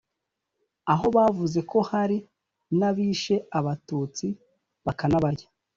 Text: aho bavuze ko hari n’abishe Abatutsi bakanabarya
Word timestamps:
aho 0.93 1.05
bavuze 1.15 1.59
ko 1.71 1.77
hari 1.91 2.17
n’abishe 2.77 3.35
Abatutsi 3.57 4.27
bakanabarya 4.85 5.47